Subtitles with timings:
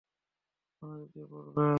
[0.81, 1.61] মনোযোগ দিয়ে পড়বে।